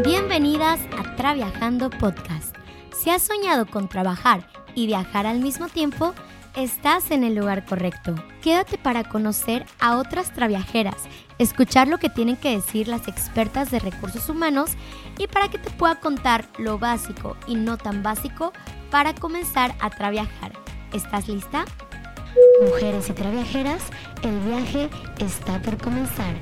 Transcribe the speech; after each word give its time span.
Bienvenidas 0.00 0.80
a 0.98 1.16
Traviajando 1.16 1.90
Podcast. 1.90 2.56
Si 2.96 3.10
has 3.10 3.22
soñado 3.22 3.66
con 3.66 3.88
trabajar 3.88 4.48
y 4.74 4.86
viajar 4.86 5.26
al 5.26 5.38
mismo 5.38 5.68
tiempo, 5.68 6.14
estás 6.56 7.10
en 7.10 7.22
el 7.22 7.34
lugar 7.34 7.66
correcto. 7.66 8.14
Quédate 8.40 8.78
para 8.78 9.04
conocer 9.04 9.66
a 9.78 9.98
otras 9.98 10.32
traviajeras, 10.32 10.96
escuchar 11.38 11.88
lo 11.88 11.98
que 11.98 12.08
tienen 12.08 12.36
que 12.36 12.56
decir 12.56 12.88
las 12.88 13.06
expertas 13.06 13.70
de 13.70 13.80
recursos 13.80 14.28
humanos 14.30 14.70
y 15.18 15.26
para 15.26 15.48
que 15.48 15.58
te 15.58 15.70
pueda 15.70 16.00
contar 16.00 16.48
lo 16.58 16.78
básico 16.78 17.36
y 17.46 17.54
no 17.54 17.76
tan 17.76 18.02
básico 18.02 18.52
para 18.90 19.14
comenzar 19.14 19.74
a 19.78 19.90
traviajar. 19.90 20.52
¿Estás 20.94 21.28
lista? 21.28 21.66
Mujeres 22.62 23.10
y 23.10 23.12
traviajeras, 23.12 23.82
el 24.22 24.40
viaje 24.40 24.88
está 25.18 25.60
por 25.60 25.76
comenzar. 25.76 26.34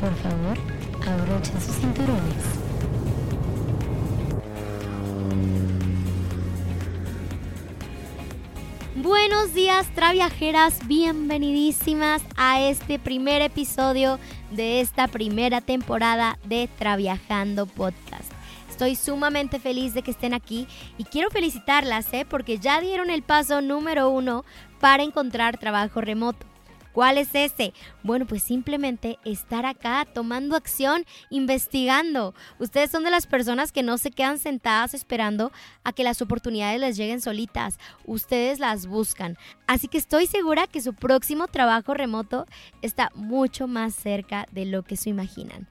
Por 0.00 0.14
favor, 0.16 0.58
abrochen 1.06 1.60
sus 1.62 1.76
cinturones. 1.76 2.65
Buenos 9.06 9.54
días, 9.54 9.86
traviajeras, 9.94 10.84
bienvenidísimas 10.88 12.22
a 12.36 12.60
este 12.60 12.98
primer 12.98 13.40
episodio 13.40 14.18
de 14.50 14.80
esta 14.80 15.06
primera 15.06 15.60
temporada 15.60 16.40
de 16.42 16.68
Traviajando 16.76 17.66
Podcast. 17.66 18.32
Estoy 18.68 18.96
sumamente 18.96 19.60
feliz 19.60 19.94
de 19.94 20.02
que 20.02 20.10
estén 20.10 20.34
aquí 20.34 20.66
y 20.98 21.04
quiero 21.04 21.30
felicitarlas, 21.30 22.12
¿eh? 22.12 22.26
porque 22.28 22.58
ya 22.58 22.80
dieron 22.80 23.08
el 23.10 23.22
paso 23.22 23.60
número 23.60 24.10
uno 24.10 24.44
para 24.80 25.04
encontrar 25.04 25.56
trabajo 25.56 26.00
remoto. 26.00 26.44
¿Cuál 26.96 27.18
es 27.18 27.34
ese? 27.34 27.74
Bueno, 28.02 28.26
pues 28.26 28.42
simplemente 28.42 29.18
estar 29.26 29.66
acá 29.66 30.06
tomando 30.10 30.56
acción, 30.56 31.04
investigando. 31.28 32.34
Ustedes 32.58 32.90
son 32.90 33.04
de 33.04 33.10
las 33.10 33.26
personas 33.26 33.70
que 33.70 33.82
no 33.82 33.98
se 33.98 34.10
quedan 34.10 34.38
sentadas 34.38 34.94
esperando 34.94 35.52
a 35.84 35.92
que 35.92 36.04
las 36.04 36.22
oportunidades 36.22 36.80
les 36.80 36.96
lleguen 36.96 37.20
solitas. 37.20 37.78
Ustedes 38.06 38.60
las 38.60 38.86
buscan. 38.86 39.36
Así 39.66 39.88
que 39.88 39.98
estoy 39.98 40.26
segura 40.26 40.66
que 40.66 40.80
su 40.80 40.94
próximo 40.94 41.48
trabajo 41.48 41.92
remoto 41.92 42.46
está 42.80 43.10
mucho 43.14 43.68
más 43.68 43.94
cerca 43.94 44.46
de 44.52 44.64
lo 44.64 44.82
que 44.82 44.96
se 44.96 45.10
imaginan. 45.10 45.68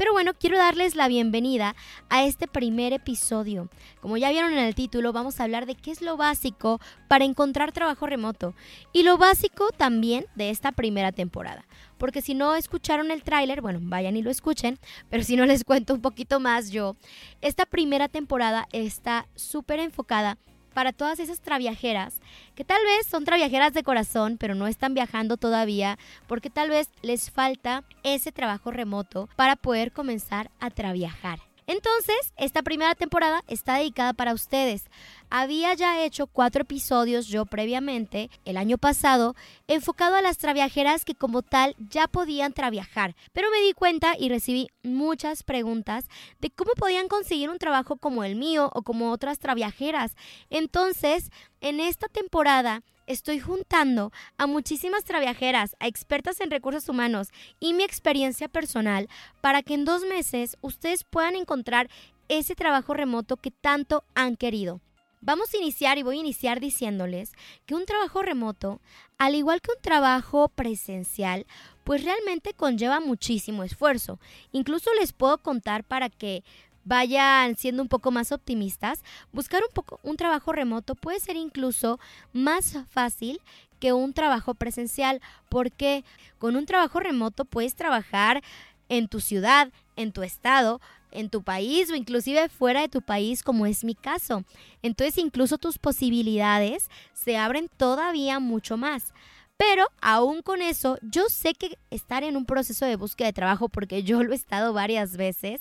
Pero 0.00 0.14
bueno, 0.14 0.32
quiero 0.32 0.56
darles 0.56 0.96
la 0.96 1.08
bienvenida 1.08 1.76
a 2.08 2.24
este 2.24 2.48
primer 2.48 2.94
episodio. 2.94 3.68
Como 4.00 4.16
ya 4.16 4.30
vieron 4.30 4.50
en 4.50 4.60
el 4.60 4.74
título, 4.74 5.12
vamos 5.12 5.38
a 5.38 5.44
hablar 5.44 5.66
de 5.66 5.74
qué 5.74 5.90
es 5.90 6.00
lo 6.00 6.16
básico 6.16 6.80
para 7.06 7.26
encontrar 7.26 7.72
trabajo 7.72 8.06
remoto 8.06 8.54
y 8.94 9.02
lo 9.02 9.18
básico 9.18 9.68
también 9.76 10.24
de 10.36 10.48
esta 10.48 10.72
primera 10.72 11.12
temporada. 11.12 11.66
Porque 11.98 12.22
si 12.22 12.32
no 12.32 12.56
escucharon 12.56 13.10
el 13.10 13.22
tráiler, 13.22 13.60
bueno, 13.60 13.78
vayan 13.82 14.16
y 14.16 14.22
lo 14.22 14.30
escuchen, 14.30 14.78
pero 15.10 15.22
si 15.22 15.36
no 15.36 15.44
les 15.44 15.64
cuento 15.64 15.92
un 15.92 16.00
poquito 16.00 16.40
más 16.40 16.70
yo, 16.70 16.96
esta 17.42 17.66
primera 17.66 18.08
temporada 18.08 18.68
está 18.72 19.28
súper 19.34 19.80
enfocada 19.80 20.38
para 20.72 20.92
todas 20.92 21.18
esas 21.18 21.40
traviajeras 21.40 22.20
que 22.54 22.64
tal 22.64 22.82
vez 22.84 23.06
son 23.06 23.24
traviajeras 23.24 23.72
de 23.72 23.82
corazón, 23.82 24.36
pero 24.38 24.54
no 24.54 24.66
están 24.66 24.94
viajando 24.94 25.36
todavía 25.36 25.98
porque 26.26 26.50
tal 26.50 26.70
vez 26.70 26.88
les 27.02 27.30
falta 27.30 27.84
ese 28.02 28.32
trabajo 28.32 28.70
remoto 28.70 29.28
para 29.36 29.56
poder 29.56 29.92
comenzar 29.92 30.50
a 30.60 30.70
traviajar. 30.70 31.49
Entonces, 31.70 32.34
esta 32.36 32.62
primera 32.62 32.96
temporada 32.96 33.44
está 33.46 33.76
dedicada 33.76 34.12
para 34.12 34.34
ustedes. 34.34 34.86
Había 35.30 35.72
ya 35.74 36.02
hecho 36.02 36.26
cuatro 36.26 36.62
episodios 36.62 37.28
yo 37.28 37.46
previamente, 37.46 38.28
el 38.44 38.56
año 38.56 38.76
pasado, 38.76 39.36
enfocado 39.68 40.16
a 40.16 40.20
las 40.20 40.36
traviajeras 40.36 41.04
que 41.04 41.14
como 41.14 41.42
tal 41.42 41.76
ya 41.78 42.08
podían 42.08 42.54
traviajar. 42.54 43.14
Pero 43.32 43.52
me 43.52 43.60
di 43.60 43.72
cuenta 43.72 44.16
y 44.18 44.30
recibí 44.30 44.66
muchas 44.82 45.44
preguntas 45.44 46.06
de 46.40 46.50
cómo 46.50 46.72
podían 46.72 47.06
conseguir 47.06 47.50
un 47.50 47.58
trabajo 47.58 47.98
como 47.98 48.24
el 48.24 48.34
mío 48.34 48.68
o 48.74 48.82
como 48.82 49.12
otras 49.12 49.38
traviajeras. 49.38 50.16
Entonces, 50.50 51.30
en 51.60 51.78
esta 51.78 52.08
temporada 52.08 52.82
estoy 53.10 53.40
juntando 53.40 54.12
a 54.38 54.46
muchísimas 54.46 55.04
traviajeras, 55.04 55.74
a 55.80 55.88
expertas 55.88 56.40
en 56.40 56.50
recursos 56.50 56.88
humanos 56.88 57.28
y 57.58 57.74
mi 57.74 57.82
experiencia 57.82 58.48
personal 58.48 59.08
para 59.40 59.62
que 59.62 59.74
en 59.74 59.84
dos 59.84 60.04
meses 60.04 60.56
ustedes 60.60 61.02
puedan 61.02 61.34
encontrar 61.34 61.90
ese 62.28 62.54
trabajo 62.54 62.94
remoto 62.94 63.36
que 63.36 63.50
tanto 63.50 64.04
han 64.14 64.36
querido. 64.36 64.80
Vamos 65.22 65.52
a 65.52 65.58
iniciar 65.58 65.98
y 65.98 66.02
voy 66.02 66.16
a 66.16 66.20
iniciar 66.20 66.60
diciéndoles 66.60 67.32
que 67.66 67.74
un 67.74 67.84
trabajo 67.84 68.22
remoto, 68.22 68.80
al 69.18 69.34
igual 69.34 69.60
que 69.60 69.72
un 69.76 69.82
trabajo 69.82 70.48
presencial, 70.48 71.46
pues 71.84 72.04
realmente 72.04 72.54
conlleva 72.54 73.00
muchísimo 73.00 73.64
esfuerzo. 73.64 74.20
Incluso 74.52 74.88
les 74.98 75.12
puedo 75.12 75.36
contar 75.38 75.82
para 75.84 76.08
que 76.08 76.44
vayan 76.84 77.56
siendo 77.56 77.82
un 77.82 77.88
poco 77.88 78.10
más 78.10 78.32
optimistas, 78.32 79.02
buscar 79.32 79.62
un 79.62 79.72
poco 79.72 80.00
un 80.02 80.16
trabajo 80.16 80.52
remoto 80.52 80.94
puede 80.94 81.20
ser 81.20 81.36
incluso 81.36 81.98
más 82.32 82.78
fácil 82.90 83.40
que 83.78 83.92
un 83.92 84.12
trabajo 84.12 84.54
presencial, 84.54 85.20
porque 85.48 86.04
con 86.38 86.56
un 86.56 86.66
trabajo 86.66 87.00
remoto 87.00 87.44
puedes 87.44 87.74
trabajar 87.74 88.42
en 88.88 89.08
tu 89.08 89.20
ciudad, 89.20 89.70
en 89.96 90.12
tu 90.12 90.22
estado, 90.22 90.80
en 91.12 91.28
tu 91.30 91.42
país 91.42 91.90
o 91.90 91.94
inclusive 91.94 92.48
fuera 92.48 92.82
de 92.82 92.88
tu 92.88 93.02
país, 93.02 93.42
como 93.42 93.66
es 93.66 93.84
mi 93.84 93.94
caso. 93.94 94.44
Entonces 94.82 95.18
incluso 95.18 95.58
tus 95.58 95.78
posibilidades 95.78 96.88
se 97.14 97.36
abren 97.36 97.68
todavía 97.76 98.38
mucho 98.38 98.76
más. 98.76 99.12
Pero 99.56 99.86
aún 100.00 100.40
con 100.40 100.62
eso, 100.62 100.96
yo 101.02 101.28
sé 101.28 101.52
que 101.52 101.76
estar 101.90 102.24
en 102.24 102.38
un 102.38 102.46
proceso 102.46 102.86
de 102.86 102.96
búsqueda 102.96 103.26
de 103.26 103.34
trabajo, 103.34 103.68
porque 103.68 104.02
yo 104.02 104.22
lo 104.22 104.32
he 104.32 104.34
estado 104.34 104.72
varias 104.72 105.18
veces, 105.18 105.60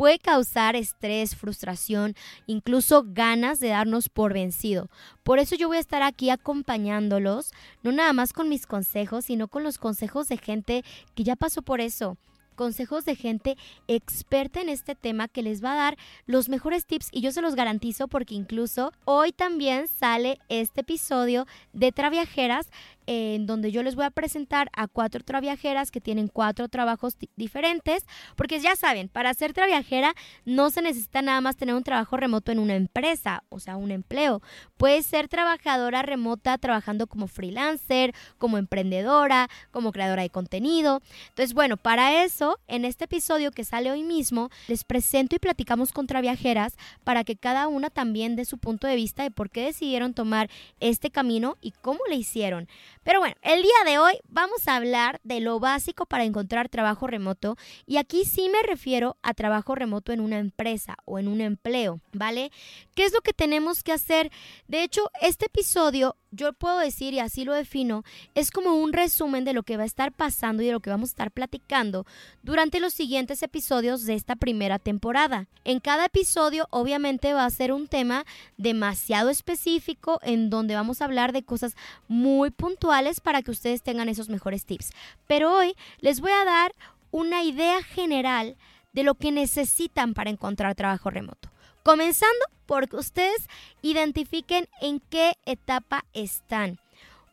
puede 0.00 0.18
causar 0.18 0.76
estrés, 0.76 1.36
frustración, 1.36 2.14
incluso 2.46 3.04
ganas 3.06 3.60
de 3.60 3.68
darnos 3.68 4.08
por 4.08 4.32
vencido. 4.32 4.88
Por 5.22 5.38
eso 5.38 5.56
yo 5.56 5.68
voy 5.68 5.76
a 5.76 5.80
estar 5.80 6.02
aquí 6.02 6.30
acompañándolos, 6.30 7.50
no 7.82 7.92
nada 7.92 8.14
más 8.14 8.32
con 8.32 8.48
mis 8.48 8.64
consejos, 8.64 9.26
sino 9.26 9.48
con 9.48 9.62
los 9.62 9.76
consejos 9.76 10.26
de 10.28 10.38
gente 10.38 10.84
que 11.14 11.22
ya 11.22 11.36
pasó 11.36 11.60
por 11.60 11.82
eso 11.82 12.16
consejos 12.60 13.06
de 13.06 13.16
gente 13.16 13.56
experta 13.88 14.60
en 14.60 14.68
este 14.68 14.94
tema 14.94 15.28
que 15.28 15.42
les 15.42 15.64
va 15.64 15.72
a 15.72 15.76
dar 15.76 15.96
los 16.26 16.50
mejores 16.50 16.84
tips 16.84 17.08
y 17.10 17.22
yo 17.22 17.32
se 17.32 17.40
los 17.40 17.54
garantizo 17.54 18.06
porque 18.06 18.34
incluso 18.34 18.92
hoy 19.06 19.32
también 19.32 19.88
sale 19.88 20.38
este 20.50 20.82
episodio 20.82 21.46
de 21.72 21.90
Traviajeras 21.90 22.68
en 23.06 23.46
donde 23.46 23.72
yo 23.72 23.82
les 23.82 23.94
voy 23.94 24.04
a 24.04 24.10
presentar 24.10 24.70
a 24.72 24.86
cuatro 24.86 25.22
traviajeras 25.22 25.90
que 25.90 26.00
tienen 26.00 26.28
cuatro 26.28 26.68
trabajos 26.68 27.16
diferentes, 27.36 28.04
porque 28.36 28.60
ya 28.60 28.76
saben, 28.76 29.08
para 29.08 29.34
ser 29.34 29.52
traviajera 29.52 30.14
no 30.44 30.70
se 30.70 30.82
necesita 30.82 31.22
nada 31.22 31.40
más 31.40 31.56
tener 31.56 31.74
un 31.74 31.84
trabajo 31.84 32.16
remoto 32.16 32.52
en 32.52 32.58
una 32.58 32.74
empresa, 32.74 33.42
o 33.48 33.60
sea, 33.60 33.76
un 33.76 33.90
empleo. 33.90 34.42
Puedes 34.76 35.06
ser 35.06 35.28
trabajadora 35.28 36.02
remota 36.02 36.56
trabajando 36.58 37.06
como 37.06 37.26
freelancer, 37.26 38.14
como 38.38 38.58
emprendedora, 38.58 39.48
como 39.70 39.92
creadora 39.92 40.22
de 40.22 40.30
contenido. 40.30 41.02
Entonces, 41.28 41.54
bueno, 41.54 41.76
para 41.76 42.24
eso, 42.24 42.58
en 42.68 42.84
este 42.84 43.04
episodio 43.04 43.50
que 43.50 43.64
sale 43.64 43.90
hoy 43.90 44.02
mismo, 44.02 44.50
les 44.68 44.84
presento 44.84 45.36
y 45.36 45.38
platicamos 45.38 45.92
con 45.92 46.06
traviajeras 46.06 46.76
para 47.04 47.24
que 47.24 47.36
cada 47.36 47.68
una 47.68 47.90
también 47.90 48.36
dé 48.36 48.44
su 48.44 48.58
punto 48.58 48.86
de 48.86 48.96
vista 48.96 49.22
de 49.22 49.30
por 49.30 49.50
qué 49.50 49.64
decidieron 49.64 50.14
tomar 50.14 50.50
este 50.80 51.10
camino 51.10 51.56
y 51.60 51.72
cómo 51.72 52.00
le 52.08 52.16
hicieron. 52.16 52.68
Pero 53.02 53.20
bueno, 53.20 53.34
el 53.42 53.62
día 53.62 53.84
de 53.86 53.98
hoy 53.98 54.18
vamos 54.28 54.68
a 54.68 54.76
hablar 54.76 55.20
de 55.24 55.40
lo 55.40 55.58
básico 55.58 56.04
para 56.04 56.24
encontrar 56.24 56.68
trabajo 56.68 57.06
remoto 57.06 57.56
y 57.86 57.96
aquí 57.96 58.26
sí 58.26 58.50
me 58.50 58.62
refiero 58.62 59.16
a 59.22 59.32
trabajo 59.32 59.74
remoto 59.74 60.12
en 60.12 60.20
una 60.20 60.38
empresa 60.38 60.96
o 61.06 61.18
en 61.18 61.26
un 61.26 61.40
empleo, 61.40 62.00
¿vale? 62.12 62.52
¿Qué 62.94 63.04
es 63.04 63.14
lo 63.14 63.22
que 63.22 63.32
tenemos 63.32 63.82
que 63.82 63.92
hacer? 63.92 64.30
De 64.68 64.82
hecho, 64.82 65.10
este 65.22 65.46
episodio 65.46 66.16
yo 66.30 66.52
puedo 66.52 66.78
decir, 66.78 67.14
y 67.14 67.18
así 67.18 67.44
lo 67.44 67.54
defino, 67.54 68.04
es 68.34 68.50
como 68.50 68.74
un 68.74 68.92
resumen 68.92 69.44
de 69.44 69.52
lo 69.52 69.62
que 69.62 69.76
va 69.76 69.82
a 69.82 69.86
estar 69.86 70.12
pasando 70.12 70.62
y 70.62 70.66
de 70.66 70.72
lo 70.72 70.80
que 70.80 70.90
vamos 70.90 71.10
a 71.10 71.12
estar 71.12 71.30
platicando 71.30 72.06
durante 72.42 72.80
los 72.80 72.94
siguientes 72.94 73.42
episodios 73.42 74.04
de 74.04 74.14
esta 74.14 74.36
primera 74.36 74.78
temporada. 74.78 75.48
En 75.64 75.80
cada 75.80 76.06
episodio 76.06 76.66
obviamente 76.70 77.32
va 77.32 77.44
a 77.44 77.50
ser 77.50 77.72
un 77.72 77.88
tema 77.88 78.24
demasiado 78.56 79.30
específico 79.30 80.20
en 80.22 80.50
donde 80.50 80.74
vamos 80.74 81.00
a 81.00 81.04
hablar 81.04 81.32
de 81.32 81.42
cosas 81.42 81.74
muy 82.08 82.50
puntuales 82.50 83.20
para 83.20 83.42
que 83.42 83.50
ustedes 83.50 83.82
tengan 83.82 84.08
esos 84.08 84.28
mejores 84.28 84.64
tips. 84.64 84.90
Pero 85.26 85.54
hoy 85.54 85.74
les 86.00 86.20
voy 86.20 86.32
a 86.32 86.44
dar 86.44 86.74
una 87.10 87.42
idea 87.42 87.82
general 87.82 88.56
de 88.92 89.02
lo 89.02 89.14
que 89.14 89.32
necesitan 89.32 90.14
para 90.14 90.30
encontrar 90.30 90.74
trabajo 90.74 91.10
remoto. 91.10 91.50
Comenzando 91.82 92.44
porque 92.66 92.96
ustedes 92.96 93.48
identifiquen 93.82 94.68
en 94.80 95.00
qué 95.00 95.34
etapa 95.44 96.04
están 96.12 96.78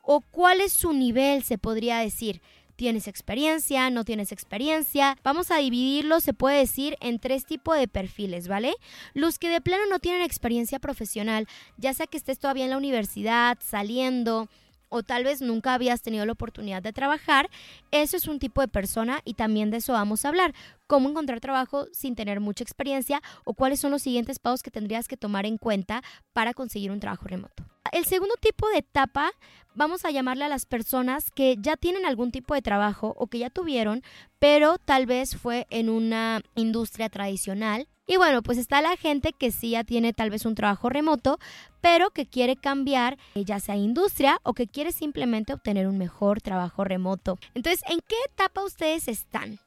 o 0.01 0.21
cuál 0.21 0.61
es 0.61 0.71
su 0.73 0.93
nivel, 0.93 1.43
se 1.43 1.57
podría 1.57 1.99
decir. 1.99 2.41
¿Tienes 2.77 3.07
experiencia? 3.07 3.89
¿No 3.89 4.05
tienes 4.05 4.31
experiencia? 4.31 5.17
Vamos 5.23 5.49
a 5.49 5.57
dividirlo, 5.57 6.19
se 6.19 6.33
puede 6.33 6.59
decir, 6.59 6.95
en 7.01 7.17
tres 7.17 7.43
tipos 7.43 7.75
de 7.75 7.87
perfiles, 7.87 8.47
¿vale? 8.47 8.75
Los 9.15 9.39
que 9.39 9.49
de 9.49 9.61
plano 9.61 9.83
no 9.89 9.97
tienen 9.97 10.21
experiencia 10.21 10.77
profesional, 10.77 11.47
ya 11.77 11.95
sea 11.95 12.05
que 12.05 12.17
estés 12.17 12.37
todavía 12.37 12.65
en 12.65 12.69
la 12.69 12.77
universidad, 12.77 13.57
saliendo, 13.67 14.47
o 14.89 15.03
tal 15.03 15.23
vez 15.23 15.41
nunca 15.41 15.73
habías 15.73 16.01
tenido 16.01 16.25
la 16.25 16.31
oportunidad 16.33 16.81
de 16.81 16.93
trabajar, 16.93 17.49
eso 17.91 18.17
es 18.17 18.27
un 18.27 18.39
tipo 18.39 18.61
de 18.61 18.67
persona 18.67 19.21
y 19.25 19.33
también 19.33 19.71
de 19.71 19.77
eso 19.77 19.93
vamos 19.93 20.25
a 20.25 20.29
hablar. 20.29 20.53
Cómo 20.87 21.09
encontrar 21.09 21.39
trabajo 21.39 21.87
sin 21.91 22.15
tener 22.15 22.39
mucha 22.39 22.63
experiencia 22.63 23.21
o 23.43 23.53
cuáles 23.53 23.79
son 23.79 23.91
los 23.91 24.01
siguientes 24.01 24.39
pasos 24.39 24.63
que 24.63 24.71
tendrías 24.71 25.07
que 25.07 25.17
tomar 25.17 25.45
en 25.45 25.57
cuenta 25.57 26.01
para 26.33 26.53
conseguir 26.53 26.91
un 26.91 26.99
trabajo 26.99 27.25
remoto. 27.27 27.63
El 27.91 28.05
segundo 28.05 28.35
tipo 28.39 28.67
de 28.69 28.79
etapa, 28.79 29.31
vamos 29.75 30.05
a 30.05 30.11
llamarle 30.11 30.43
a 30.43 30.49
las 30.49 30.65
personas 30.65 31.31
que 31.31 31.55
ya 31.59 31.77
tienen 31.77 32.05
algún 32.05 32.31
tipo 32.31 32.53
de 32.53 32.61
trabajo 32.61 33.13
o 33.17 33.27
que 33.27 33.39
ya 33.39 33.49
tuvieron, 33.49 34.03
pero 34.39 34.77
tal 34.77 35.05
vez 35.05 35.37
fue 35.37 35.67
en 35.69 35.89
una 35.89 36.41
industria 36.55 37.09
tradicional 37.09 37.87
y 38.07 38.15
bueno, 38.15 38.41
pues 38.41 38.57
está 38.57 38.81
la 38.81 38.95
gente 38.95 39.33
que 39.33 39.51
sí 39.51 39.71
ya 39.71 39.83
tiene 39.83 40.13
tal 40.13 40.29
vez 40.29 40.45
un 40.45 40.55
trabajo 40.55 40.87
remoto, 40.87 41.39
pero 41.81 42.09
que 42.09 42.25
quiere 42.25 42.55
cambiar 42.55 43.17
eh, 43.35 43.43
ya 43.43 43.59
sea 43.59 43.75
industria 43.75 44.39
o 44.43 44.53
que 44.53 44.67
quiere 44.67 44.93
simplemente 44.93 45.53
obtener 45.53 45.87
un 45.87 45.97
mejor 45.97 46.41
trabajo 46.41 46.85
remoto. 46.85 47.37
Entonces, 47.53 47.83
¿en 47.89 47.99
qué 48.07 48.15
etapa 48.31 48.63
ustedes 48.63 49.09
están? 49.09 49.59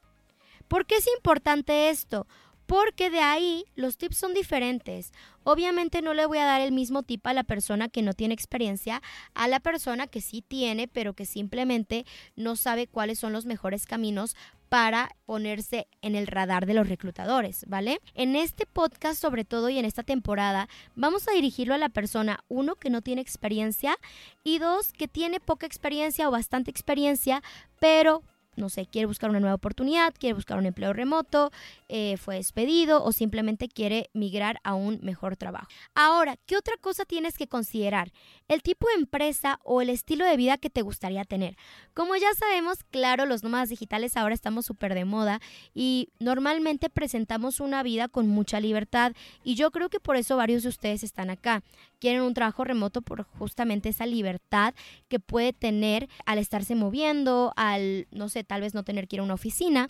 ¿Por 0.67 0.87
qué 0.87 0.95
es 0.95 1.07
importante 1.15 1.89
esto? 1.89 2.25
Porque 2.71 3.09
de 3.09 3.19
ahí 3.19 3.65
los 3.75 3.97
tips 3.97 4.15
son 4.15 4.33
diferentes. 4.33 5.11
Obviamente 5.43 6.01
no 6.01 6.13
le 6.13 6.25
voy 6.25 6.37
a 6.37 6.45
dar 6.45 6.61
el 6.61 6.71
mismo 6.71 7.03
tip 7.03 7.27
a 7.27 7.33
la 7.33 7.43
persona 7.43 7.89
que 7.89 8.01
no 8.01 8.13
tiene 8.13 8.33
experiencia, 8.33 9.01
a 9.33 9.49
la 9.49 9.59
persona 9.59 10.07
que 10.07 10.21
sí 10.21 10.41
tiene, 10.41 10.87
pero 10.87 11.13
que 11.13 11.25
simplemente 11.25 12.05
no 12.37 12.55
sabe 12.55 12.87
cuáles 12.87 13.19
son 13.19 13.33
los 13.33 13.45
mejores 13.45 13.85
caminos 13.85 14.37
para 14.69 15.09
ponerse 15.25 15.89
en 16.01 16.15
el 16.15 16.27
radar 16.27 16.65
de 16.65 16.73
los 16.73 16.87
reclutadores, 16.87 17.65
¿vale? 17.67 17.99
En 18.13 18.37
este 18.37 18.65
podcast 18.65 19.19
sobre 19.19 19.43
todo 19.43 19.67
y 19.67 19.77
en 19.77 19.83
esta 19.83 20.03
temporada 20.03 20.69
vamos 20.95 21.27
a 21.27 21.33
dirigirlo 21.33 21.73
a 21.73 21.77
la 21.77 21.89
persona, 21.89 22.39
uno, 22.47 22.75
que 22.75 22.89
no 22.89 23.01
tiene 23.01 23.21
experiencia 23.21 23.97
y 24.45 24.59
dos, 24.59 24.93
que 24.93 25.09
tiene 25.09 25.41
poca 25.41 25.65
experiencia 25.65 26.29
o 26.29 26.31
bastante 26.31 26.71
experiencia, 26.71 27.43
pero 27.81 28.23
no 28.55 28.69
sé, 28.69 28.85
quiere 28.85 29.05
buscar 29.05 29.29
una 29.29 29.39
nueva 29.39 29.55
oportunidad, 29.55 30.13
quiere 30.17 30.33
buscar 30.33 30.57
un 30.57 30.65
empleo 30.65 30.93
remoto, 30.93 31.51
eh, 31.87 32.17
fue 32.17 32.35
despedido 32.35 33.03
o 33.03 33.11
simplemente 33.11 33.67
quiere 33.67 34.09
migrar 34.13 34.59
a 34.63 34.73
un 34.73 34.99
mejor 35.01 35.37
trabajo. 35.37 35.67
Ahora, 35.95 36.37
¿qué 36.45 36.57
otra 36.57 36.75
cosa 36.79 37.05
tienes 37.05 37.37
que 37.37 37.47
considerar? 37.47 38.11
El 38.47 38.61
tipo 38.61 38.87
de 38.87 38.95
empresa 38.95 39.59
o 39.63 39.81
el 39.81 39.89
estilo 39.89 40.25
de 40.25 40.37
vida 40.37 40.57
que 40.57 40.69
te 40.69 40.81
gustaría 40.81 41.23
tener. 41.23 41.55
Como 41.93 42.15
ya 42.15 42.33
sabemos, 42.37 42.83
claro, 42.89 43.25
los 43.25 43.43
nómadas 43.43 43.69
digitales 43.69 44.17
ahora 44.17 44.35
estamos 44.35 44.65
súper 44.65 44.93
de 44.93 45.05
moda 45.05 45.39
y 45.73 46.09
normalmente 46.19 46.89
presentamos 46.89 47.59
una 47.59 47.83
vida 47.83 48.07
con 48.07 48.27
mucha 48.27 48.59
libertad 48.59 49.13
y 49.43 49.55
yo 49.55 49.71
creo 49.71 49.89
que 49.89 49.99
por 49.99 50.15
eso 50.15 50.35
varios 50.37 50.63
de 50.63 50.69
ustedes 50.69 51.03
están 51.03 51.29
acá. 51.29 51.63
Quieren 51.99 52.21
un 52.23 52.33
trabajo 52.33 52.63
remoto 52.63 53.01
por 53.01 53.23
justamente 53.23 53.89
esa 53.89 54.05
libertad 54.05 54.73
que 55.07 55.19
puede 55.19 55.53
tener 55.53 56.09
al 56.25 56.39
estarse 56.39 56.73
moviendo, 56.73 57.53
al, 57.55 58.07
no 58.11 58.27
sé, 58.27 58.40
tal 58.43 58.61
vez 58.61 58.73
no 58.73 58.83
tener 58.83 59.07
que 59.07 59.17
ir 59.17 59.19
a 59.19 59.23
una 59.23 59.33
oficina, 59.33 59.89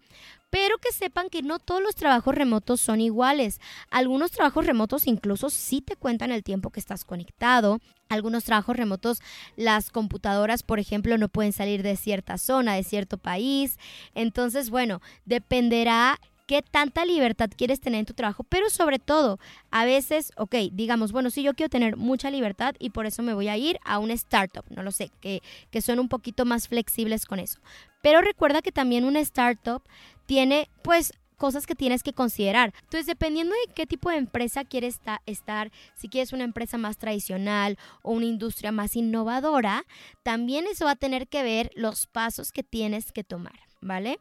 pero 0.50 0.78
que 0.78 0.92
sepan 0.92 1.30
que 1.30 1.42
no 1.42 1.60
todos 1.60 1.82
los 1.82 1.96
trabajos 1.96 2.36
remotos 2.36 2.82
son 2.82 3.02
iguales. 3.02 3.60
Algunos 3.90 4.32
trabajos 4.32 4.66
remotos 4.66 5.08
incluso 5.08 5.50
sí 5.50 5.82
te 5.82 5.96
cuentan 5.96 6.32
el 6.32 6.44
tiempo 6.44 6.70
que 6.70 6.80
estás 6.80 7.06
conectado. 7.06 7.80
Algunos 8.10 8.44
trabajos 8.44 8.76
remotos, 8.76 9.22
las 9.56 9.90
computadoras, 9.90 10.64
por 10.64 10.80
ejemplo, 10.80 11.18
no 11.18 11.30
pueden 11.30 11.54
salir 11.54 11.82
de 11.82 11.96
cierta 11.96 12.38
zona, 12.38 12.76
de 12.76 12.84
cierto 12.84 13.18
país. 13.18 13.78
Entonces, 14.16 14.70
bueno, 14.70 15.02
dependerá 15.24 16.20
qué 16.52 16.62
tanta 16.62 17.06
libertad 17.06 17.50
quieres 17.56 17.80
tener 17.80 18.02
en 18.02 18.06
tu 18.06 18.14
trabajo, 18.14 18.44
pero 18.44 18.70
sobre 18.70 19.00
todo, 19.00 19.40
a 19.70 19.86
veces, 19.86 20.34
ok, 20.36 20.54
digamos, 20.74 21.14
bueno, 21.14 21.30
sí, 21.30 21.44
yo 21.44 21.54
quiero 21.54 21.70
tener 21.70 21.96
mucha 21.96 22.30
libertad 22.30 22.76
y 22.78 22.90
por 22.90 23.06
eso 23.06 23.24
me 23.24 23.34
voy 23.34 23.48
a 23.48 23.56
ir 23.56 23.80
a 23.86 24.00
un 24.00 24.12
startup, 24.12 24.66
no 24.70 24.84
lo 24.84 24.92
sé, 24.92 25.12
que, 25.22 25.42
que 25.70 25.82
son 25.82 25.98
un 25.98 26.10
poquito 26.10 26.44
más 26.44 26.68
flexibles 26.68 27.26
con 27.26 27.40
eso. 27.40 27.62
Pero 28.02 28.20
recuerda 28.20 28.62
que 28.62 28.74
también 28.74 29.06
una 29.06 29.22
startup 29.22 29.82
tiene, 30.26 30.70
pues, 30.82 31.14
cosas 31.38 31.66
que 31.66 31.74
tienes 31.74 32.04
que 32.04 32.12
considerar. 32.12 32.74
Entonces, 32.82 33.06
dependiendo 33.06 33.56
de 33.56 33.74
qué 33.74 33.88
tipo 33.88 34.10
de 34.10 34.18
empresa 34.18 34.66
quieres 34.66 35.00
estar, 35.26 35.72
si 35.96 36.10
quieres 36.10 36.34
una 36.34 36.44
empresa 36.44 36.78
más 36.78 36.98
tradicional 36.98 37.78
o 38.02 38.12
una 38.12 38.26
industria 38.26 38.74
más 38.74 38.98
innovadora, 38.98 39.86
también 40.22 40.68
eso 40.68 40.84
va 40.84 40.92
a 40.92 40.96
tener 40.98 41.30
que 41.30 41.44
ver 41.44 41.72
los 41.76 42.08
pasos 42.08 42.52
que 42.52 42.62
tienes 42.62 43.14
que 43.14 43.24
tomar, 43.24 43.58
¿vale? 43.80 44.20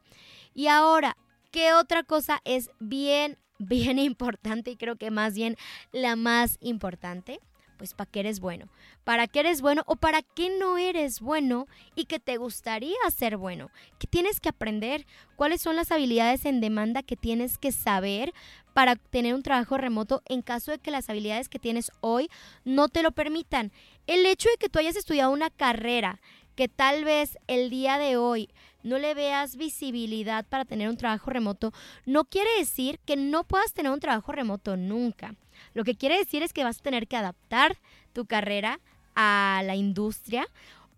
Y 0.54 0.68
ahora, 0.68 1.16
¿qué 1.50 1.74
otra 1.74 2.02
cosa 2.02 2.40
es 2.44 2.70
bien, 2.78 3.38
bien 3.58 3.98
importante 3.98 4.70
y 4.70 4.76
creo 4.76 4.96
que 4.96 5.10
más 5.10 5.34
bien 5.34 5.56
la 5.92 6.16
más 6.16 6.58
importante? 6.60 7.40
pues 7.80 7.94
para 7.94 8.10
qué 8.10 8.20
eres 8.20 8.40
bueno, 8.40 8.68
para 9.04 9.26
qué 9.26 9.40
eres 9.40 9.62
bueno 9.62 9.84
o 9.86 9.96
para 9.96 10.20
qué 10.20 10.50
no 10.50 10.76
eres 10.76 11.20
bueno 11.20 11.66
y 11.94 12.04
que 12.04 12.20
te 12.20 12.36
gustaría 12.36 12.98
ser 13.10 13.38
bueno, 13.38 13.70
que 13.98 14.06
tienes 14.06 14.38
que 14.38 14.50
aprender, 14.50 15.06
cuáles 15.34 15.62
son 15.62 15.76
las 15.76 15.90
habilidades 15.90 16.44
en 16.44 16.60
demanda 16.60 17.02
que 17.02 17.16
tienes 17.16 17.56
que 17.56 17.72
saber 17.72 18.34
para 18.74 18.96
tener 18.96 19.34
un 19.34 19.42
trabajo 19.42 19.78
remoto 19.78 20.20
en 20.26 20.42
caso 20.42 20.72
de 20.72 20.78
que 20.78 20.90
las 20.90 21.08
habilidades 21.08 21.48
que 21.48 21.58
tienes 21.58 21.90
hoy 22.02 22.28
no 22.66 22.90
te 22.90 23.02
lo 23.02 23.12
permitan. 23.12 23.72
El 24.06 24.26
hecho 24.26 24.50
de 24.50 24.58
que 24.58 24.68
tú 24.68 24.78
hayas 24.78 24.96
estudiado 24.96 25.30
una 25.30 25.48
carrera 25.48 26.20
que 26.56 26.68
tal 26.68 27.04
vez 27.04 27.38
el 27.46 27.70
día 27.70 27.96
de 27.96 28.18
hoy 28.18 28.50
no 28.82 28.98
le 28.98 29.14
veas 29.14 29.56
visibilidad 29.56 30.44
para 30.46 30.64
tener 30.64 30.88
un 30.88 30.96
trabajo 30.96 31.30
remoto, 31.30 31.72
no 32.06 32.24
quiere 32.24 32.50
decir 32.58 32.98
que 33.04 33.16
no 33.16 33.44
puedas 33.44 33.72
tener 33.72 33.92
un 33.92 34.00
trabajo 34.00 34.32
remoto 34.32 34.76
nunca. 34.76 35.34
Lo 35.74 35.84
que 35.84 35.94
quiere 35.94 36.18
decir 36.18 36.42
es 36.42 36.52
que 36.52 36.64
vas 36.64 36.78
a 36.78 36.82
tener 36.82 37.06
que 37.06 37.16
adaptar 37.16 37.78
tu 38.12 38.26
carrera 38.26 38.80
a 39.14 39.62
la 39.64 39.76
industria 39.76 40.46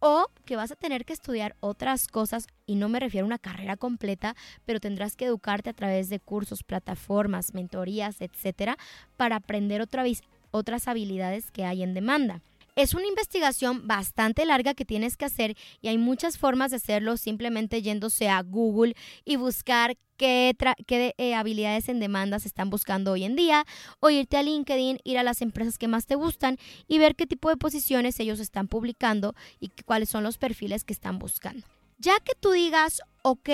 o 0.05 0.27
que 0.45 0.57
vas 0.57 0.73
a 0.73 0.77
tener 0.77 1.05
que 1.05 1.13
estudiar 1.13 1.55
otras 1.61 2.09
cosas 2.09 2.49
y 2.67 2.75
no 2.75 2.89
me 2.89 2.99
refiero 2.99 3.25
a 3.25 3.29
una 3.29 3.39
carrera 3.39 3.77
completa, 3.77 4.35
pero 4.65 4.81
tendrás 4.81 5.15
que 5.15 5.27
educarte 5.27 5.71
a 5.71 5.75
través 5.75 6.09
de 6.09 6.19
cursos, 6.19 6.65
plataformas, 6.65 7.55
mentorías, 7.55 8.21
etcétera, 8.21 8.77
para 9.17 9.37
aprender 9.37 9.81
otra 9.81 10.03
vez 10.03 10.23
otras 10.51 10.89
habilidades 10.89 11.53
que 11.53 11.65
hay 11.65 11.85
en 11.85 11.95
demanda. 11.95 12.41
Es 12.75 12.95
una 12.95 13.07
investigación 13.07 13.87
bastante 13.87 14.47
larga 14.47 14.73
que 14.73 14.87
tienes 14.87 15.19
que 15.19 15.27
hacer 15.27 15.57
y 15.83 15.89
hay 15.89 15.99
muchas 15.99 16.39
formas 16.39 16.71
de 16.71 16.79
hacerlo 16.79 17.19
simplemente 17.19 17.83
yéndose 17.83 18.31
a 18.31 18.41
Google 18.43 18.97
y 19.27 19.37
buscar 19.37 19.99
qué, 20.17 20.57
qué 20.87 21.15
eh, 21.19 21.35
habilidades 21.35 21.91
en 21.91 22.01
demanda 22.01 22.39
se 22.39 22.49
están 22.49 22.71
buscando 22.71 23.13
hoy 23.13 23.25
en 23.25 23.37
día 23.37 23.67
o 24.01 24.09
irte 24.09 24.39
a 24.39 24.43
LinkedIn, 24.43 25.01
ir 25.05 25.19
a 25.19 25.23
las 25.23 25.43
empresas 25.43 25.77
que 25.77 25.87
más 25.87 26.07
te 26.07 26.15
gustan 26.15 26.57
y 26.89 26.99
ver 26.99 27.15
qué 27.15 27.27
tipo 27.27 27.51
de 27.51 27.59
posiciones 27.59 28.19
ellos 28.21 28.41
están 28.41 28.69
publicando 28.69 29.35
y 29.61 29.71
cuáles 29.85 30.09
son 30.09 30.23
los 30.23 30.39
perfiles 30.39 30.85
que 30.85 30.95
están 30.95 31.19
buscando. 31.19 31.67
Ya 31.99 32.15
que 32.25 32.33
tú 32.41 32.53
digas, 32.53 33.03
ok, 33.21 33.51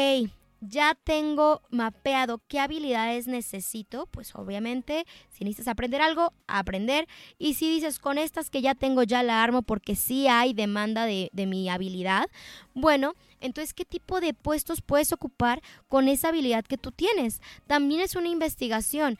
ya 0.60 0.96
tengo 1.04 1.62
mapeado 1.70 2.40
qué 2.48 2.60
habilidades 2.60 3.26
necesito, 3.26 4.06
pues 4.06 4.34
obviamente 4.34 5.06
si 5.30 5.44
necesitas 5.44 5.68
aprender 5.68 6.02
algo, 6.02 6.32
aprender. 6.46 7.06
Y 7.38 7.54
si 7.54 7.70
dices 7.70 7.98
con 7.98 8.18
estas 8.18 8.50
que 8.50 8.62
ya 8.62 8.74
tengo, 8.74 9.02
ya 9.02 9.22
la 9.22 9.42
armo 9.42 9.62
porque 9.62 9.94
sí 9.94 10.28
hay 10.28 10.52
demanda 10.52 11.04
de, 11.06 11.30
de 11.32 11.46
mi 11.46 11.68
habilidad, 11.68 12.28
bueno, 12.74 13.14
entonces 13.40 13.74
qué 13.74 13.84
tipo 13.84 14.20
de 14.20 14.34
puestos 14.34 14.82
puedes 14.82 15.12
ocupar 15.12 15.62
con 15.88 16.08
esa 16.08 16.28
habilidad 16.28 16.64
que 16.64 16.78
tú 16.78 16.90
tienes. 16.90 17.40
También 17.66 18.00
es 18.00 18.16
una 18.16 18.28
investigación. 18.28 19.18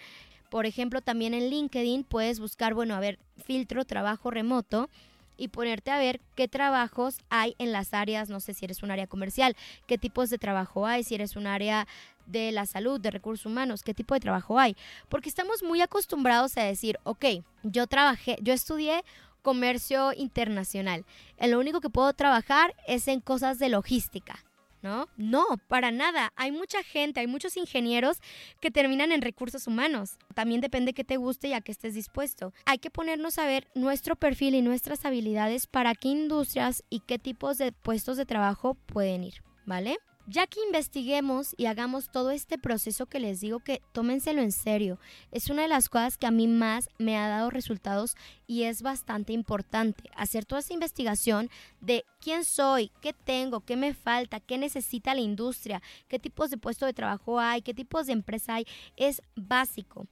Por 0.51 0.67
ejemplo, 0.67 1.03
también 1.03 1.35
en 1.35 1.51
LinkedIn 1.51 2.05
puedes 2.05 2.41
buscar, 2.41 2.75
bueno, 2.75 2.95
a 2.95 3.01
ver, 3.01 3.19
filtro 3.37 3.85
trabajo 3.85 4.31
remoto 4.31 4.89
y 5.39 5.49
ponerte 5.49 5.91
a 5.91 5.99
ver 5.99 6.21
qué 6.35 6.49
trabajos 6.49 7.19
hay 7.31 7.55
en 7.59 7.73
las 7.73 7.95
áreas, 7.95 8.29
no 8.29 8.41
sé 8.41 8.53
si 8.53 8.67
eres 8.67 8.83
un 8.83 8.91
área 8.91 9.07
comercial, 9.07 9.57
qué 9.87 9.97
tipos 9.97 10.29
de 10.29 10.37
trabajo 10.37 10.87
hay, 10.87 11.05
si 11.05 11.15
eres 11.15 11.37
un 11.37 11.47
área 11.47 11.87
de 12.27 12.53
la 12.53 12.67
salud, 12.67 13.01
de 13.01 13.11
recursos 13.11 13.47
humanos, 13.47 13.83
qué 13.83 13.95
tipo 13.95 14.13
de 14.13 14.21
trabajo 14.21 14.59
hay. 14.59 14.77
Porque 15.09 15.31
estamos 15.31 15.63
muy 15.63 15.81
acostumbrados 15.81 16.59
a 16.59 16.65
decir, 16.65 16.99
ok, 17.05 17.25
yo 17.63 17.87
trabajé, 17.87 18.37
yo 18.43 18.53
estudié 18.53 19.05
comercio 19.43 20.13
internacional. 20.13 21.07
Lo 21.41 21.59
único 21.59 21.81
que 21.81 21.89
puedo 21.89 22.13
trabajar 22.13 22.75
es 22.87 23.09
en 23.09 23.21
cosas 23.21 23.59
de 23.59 23.71
logística. 23.71 24.45
¿No? 24.83 25.09
No, 25.17 25.45
para 25.69 25.91
nada. 25.91 26.33
Hay 26.37 26.53
mucha 26.53 26.83
gente, 26.83 27.21
hay 27.21 27.27
muchos 27.27 27.57
ingenieros 27.57 28.19
que 28.61 28.71
terminan 28.71 29.13
en 29.13 29.23
recursos 29.23 29.67
humanos. 29.67 30.19
También 30.35 30.61
depende 30.61 30.93
que 30.93 31.05
te 31.05 31.17
guste 31.17 31.49
y 31.49 31.53
a 31.53 31.61
qué 31.61 31.73
estés 31.73 31.95
dispuesto. 31.95 32.53
Hay 32.67 32.79
que 32.79 32.91
ponernos 32.91 33.39
a 33.39 33.47
ver 33.47 33.69
nuestro 33.75 34.17
perfil 34.17 34.55
y 34.55 34.63
nuestras 34.63 35.05
habilidades 35.05 35.67
para 35.67 35.95
qué 35.95 36.09
industrias 36.09 36.83
y 36.91 37.01
qué 37.01 37.19
tipos 37.19 37.59
de 37.59 37.73
puestos 37.73 38.17
de 38.17 38.27
trabajo 38.27 38.75
pueden 38.75 39.25
ir, 39.25 39.43
¿vale? 39.67 39.99
Ya 40.31 40.47
que 40.47 40.61
investiguemos 40.61 41.55
y 41.57 41.65
hagamos 41.65 42.11
todo 42.11 42.33
este 42.33 42.59
proceso 42.59 43.07
que 43.07 43.19
les 43.19 43.41
digo 43.41 43.61
que 43.61 43.81
tómenselo 43.93 44.43
en 44.43 44.53
serio. 44.53 45.01
Es 45.33 45.49
una 45.49 45.63
de 45.63 45.69
las 45.69 45.89
cosas 45.89 46.19
que 46.19 46.27
a 46.27 46.31
mí 46.31 46.47
más 46.47 46.91
me 46.99 47.17
ha 47.17 47.29
dado 47.29 47.49
resultados 47.49 48.15
y 48.47 48.65
es 48.65 48.83
bastante 48.83 49.33
importante. 49.33 50.11
Hacer 50.15 50.45
toda 50.45 50.59
esa 50.59 50.75
investigación 50.75 51.49
de 51.81 52.05
quién 52.21 52.45
soy, 52.45 52.93
qué 53.01 53.15
tengo, 53.15 53.61
qué 53.61 53.77
me 53.77 53.95
falta, 53.95 54.39
qué 54.39 54.59
necesita 54.59 55.15
la 55.15 55.23
industria, 55.23 55.81
qué 56.09 56.19
tipos 56.19 56.51
de 56.51 56.59
puestos 56.59 56.87
de 56.87 56.93
trabajo 56.93 57.41
hay, 57.41 57.63
qué 57.63 57.73
tipos 57.73 58.07
de 58.07 58.13
empresa 58.13 58.57
hay, 58.57 58.67
es 58.99 59.23
básico. 59.35 60.09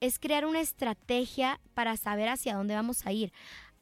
Es 0.00 0.18
crear 0.18 0.46
una 0.46 0.60
estrategia 0.60 1.60
para 1.74 1.98
saber 1.98 2.30
hacia 2.30 2.54
dónde 2.54 2.76
vamos 2.76 3.04
a 3.04 3.12
ir. 3.12 3.30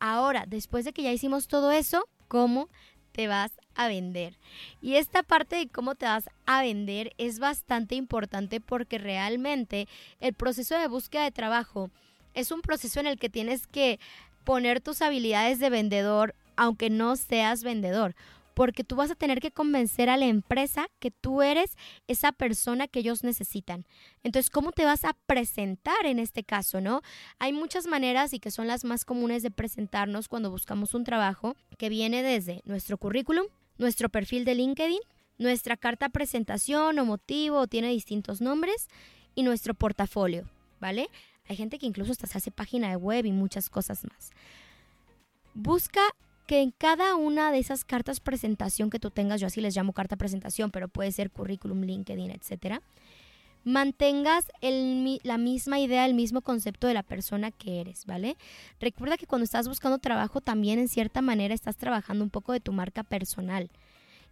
Ahora, 0.00 0.44
después 0.44 0.84
de 0.84 0.92
que 0.92 1.04
ya 1.04 1.12
hicimos 1.12 1.46
todo 1.46 1.70
eso, 1.70 2.08
cómo 2.26 2.68
te 3.12 3.28
vas 3.28 3.52
a 3.78 3.88
vender. 3.88 4.36
Y 4.82 4.96
esta 4.96 5.22
parte 5.22 5.56
de 5.56 5.68
cómo 5.68 5.94
te 5.94 6.04
vas 6.04 6.28
a 6.44 6.60
vender 6.60 7.14
es 7.16 7.38
bastante 7.38 7.94
importante 7.94 8.60
porque 8.60 8.98
realmente 8.98 9.88
el 10.20 10.34
proceso 10.34 10.76
de 10.76 10.88
búsqueda 10.88 11.24
de 11.24 11.30
trabajo 11.30 11.90
es 12.34 12.50
un 12.50 12.60
proceso 12.60 13.00
en 13.00 13.06
el 13.06 13.18
que 13.18 13.30
tienes 13.30 13.66
que 13.66 13.98
poner 14.44 14.80
tus 14.80 15.00
habilidades 15.00 15.60
de 15.60 15.70
vendedor 15.70 16.34
aunque 16.56 16.90
no 16.90 17.14
seas 17.14 17.62
vendedor 17.62 18.16
porque 18.58 18.82
tú 18.82 18.96
vas 18.96 19.12
a 19.12 19.14
tener 19.14 19.38
que 19.38 19.52
convencer 19.52 20.10
a 20.10 20.16
la 20.16 20.26
empresa 20.26 20.88
que 20.98 21.12
tú 21.12 21.42
eres 21.42 21.76
esa 22.08 22.32
persona 22.32 22.88
que 22.88 22.98
ellos 22.98 23.22
necesitan. 23.22 23.86
Entonces, 24.24 24.50
¿cómo 24.50 24.72
te 24.72 24.84
vas 24.84 25.04
a 25.04 25.14
presentar 25.26 26.06
en 26.06 26.18
este 26.18 26.42
caso, 26.42 26.80
no? 26.80 27.02
Hay 27.38 27.52
muchas 27.52 27.86
maneras 27.86 28.32
y 28.32 28.40
que 28.40 28.50
son 28.50 28.66
las 28.66 28.82
más 28.82 29.04
comunes 29.04 29.44
de 29.44 29.52
presentarnos 29.52 30.26
cuando 30.26 30.50
buscamos 30.50 30.92
un 30.94 31.04
trabajo, 31.04 31.54
que 31.76 31.88
viene 31.88 32.24
desde 32.24 32.62
nuestro 32.64 32.98
currículum, 32.98 33.46
nuestro 33.78 34.08
perfil 34.08 34.44
de 34.44 34.54
LinkedIn, 34.54 35.00
nuestra 35.38 35.76
carta 35.76 36.08
presentación 36.08 36.98
o 36.98 37.04
motivo, 37.04 37.66
tiene 37.66 37.88
distintos 37.88 38.40
nombres, 38.40 38.88
y 39.38 39.44
nuestro 39.44 39.72
portafolio, 39.72 40.50
¿vale? 40.80 41.08
Hay 41.48 41.54
gente 41.54 41.78
que 41.78 41.86
incluso 41.86 42.10
hasta 42.10 42.26
se 42.26 42.38
hace 42.38 42.50
página 42.50 42.90
de 42.90 42.96
web 42.96 43.24
y 43.24 43.30
muchas 43.30 43.70
cosas 43.70 44.04
más. 44.04 44.32
Busca 45.54 46.00
que 46.48 46.60
en 46.60 46.72
cada 46.72 47.14
una 47.14 47.52
de 47.52 47.60
esas 47.60 47.84
cartas 47.84 48.18
presentación 48.18 48.90
que 48.90 48.98
tú 48.98 49.12
tengas, 49.12 49.40
yo 49.40 49.46
así 49.46 49.60
les 49.60 49.76
llamo 49.76 49.92
carta 49.92 50.16
presentación, 50.16 50.72
pero 50.72 50.88
puede 50.88 51.12
ser 51.12 51.30
currículum, 51.30 51.82
LinkedIn, 51.82 52.32
etcétera, 52.32 52.82
mantengas 53.64 54.46
la 54.62 55.38
misma 55.38 55.78
idea, 55.78 56.06
el 56.06 56.14
mismo 56.14 56.40
concepto 56.40 56.86
de 56.86 56.94
la 56.94 57.02
persona 57.02 57.50
que 57.50 57.80
eres, 57.80 58.06
¿vale? 58.06 58.36
Recuerda 58.80 59.16
que 59.16 59.26
cuando 59.26 59.44
estás 59.44 59.68
buscando 59.68 59.98
trabajo 59.98 60.40
también 60.40 60.78
en 60.78 60.88
cierta 60.88 61.22
manera 61.22 61.54
estás 61.54 61.76
trabajando 61.76 62.24
un 62.24 62.30
poco 62.30 62.52
de 62.52 62.60
tu 62.60 62.72
marca 62.72 63.02
personal. 63.02 63.70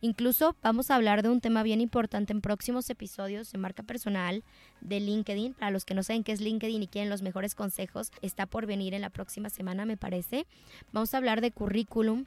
Incluso 0.03 0.55
vamos 0.63 0.91
a 0.91 0.95
hablar 0.95 1.23
de 1.23 1.31
un 1.31 1.41
tema 1.41 1.63
bien 1.63 1.81
importante 1.81 2.33
en 2.33 2.43
próximos 2.43 2.91
episodios 2.91 3.51
de 3.51 3.59
marca 3.59 3.83
personal 3.83 4.45
de 4.83 5.01
LinkedIn. 5.01 5.55
Para 5.55 5.71
los 5.71 5.87
que 5.87 5.95
no 5.95 6.03
saben 6.03 6.23
qué 6.23 6.33
es 6.33 6.41
LinkedIn 6.41 6.83
y 6.83 6.87
quieren 6.87 7.09
los 7.09 7.23
mejores 7.23 7.55
consejos, 7.55 8.13
está 8.21 8.45
por 8.45 8.67
venir 8.67 8.93
en 8.93 9.01
la 9.01 9.11
próxima 9.11 9.49
semana, 9.49 9.87
me 9.87 9.97
parece. 9.97 10.47
Vamos 10.93 11.15
a 11.15 11.17
hablar 11.17 11.41
de 11.41 11.51
currículum. 11.51 12.27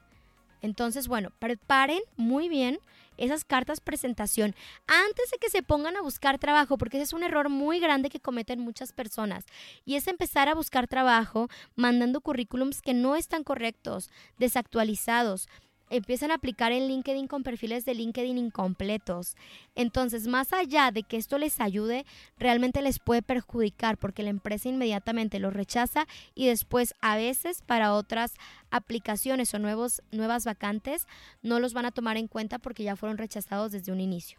Entonces, 0.62 1.08
bueno, 1.08 1.30
preparen 1.38 2.00
muy 2.16 2.48
bien 2.48 2.78
esas 3.16 3.44
cartas 3.44 3.80
presentación 3.80 4.54
antes 4.86 5.30
de 5.30 5.38
que 5.38 5.50
se 5.50 5.62
pongan 5.62 5.96
a 5.96 6.02
buscar 6.02 6.38
trabajo, 6.38 6.78
porque 6.78 6.96
ese 6.96 7.04
es 7.04 7.12
un 7.12 7.22
error 7.22 7.48
muy 7.50 7.78
grande 7.78 8.08
que 8.08 8.20
cometen 8.20 8.60
muchas 8.60 8.92
personas. 8.92 9.44
Y 9.84 9.96
es 9.96 10.08
empezar 10.08 10.48
a 10.48 10.54
buscar 10.54 10.88
trabajo 10.88 11.48
mandando 11.76 12.20
currículums 12.20 12.80
que 12.80 12.94
no 12.94 13.16
están 13.16 13.44
correctos, 13.44 14.10
desactualizados 14.38 15.48
empiezan 15.90 16.30
a 16.30 16.34
aplicar 16.34 16.72
en 16.72 16.88
LinkedIn 16.88 17.26
con 17.26 17.42
perfiles 17.42 17.84
de 17.84 17.94
LinkedIn 17.94 18.38
incompletos. 18.38 19.36
Entonces, 19.74 20.26
más 20.26 20.52
allá 20.52 20.90
de 20.92 21.02
que 21.02 21.16
esto 21.16 21.36
les 21.36 21.60
ayude, 21.60 22.06
realmente 22.38 22.80
les 22.80 22.98
puede 22.98 23.22
perjudicar 23.22 23.98
porque 23.98 24.22
la 24.22 24.30
empresa 24.30 24.68
inmediatamente 24.68 25.38
lo 25.40 25.50
rechaza 25.50 26.06
y 26.34 26.46
después 26.46 26.94
a 27.00 27.16
veces 27.16 27.62
para 27.66 27.92
otras 27.92 28.34
aplicaciones 28.70 29.52
o 29.52 29.58
nuevos, 29.58 30.02
nuevas 30.12 30.44
vacantes 30.44 31.06
no 31.42 31.60
los 31.60 31.74
van 31.74 31.86
a 31.86 31.90
tomar 31.90 32.16
en 32.16 32.28
cuenta 32.28 32.58
porque 32.58 32.84
ya 32.84 32.96
fueron 32.96 33.18
rechazados 33.18 33.72
desde 33.72 33.92
un 33.92 34.00
inicio. 34.00 34.38